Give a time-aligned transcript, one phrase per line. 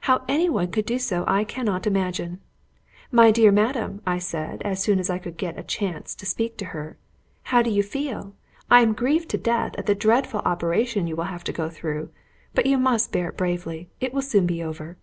[0.00, 2.40] How any one could do so I cannot imagine.
[3.12, 6.56] 'My dear madam,' I said as soon as I could get a chance to speak
[6.56, 6.98] to her,
[7.44, 8.34] 'how do you feel?
[8.68, 12.08] I am grieved to death at the dreadful operation you will have to go through.
[12.52, 14.98] But you must bear it bravely; it will soon be over.'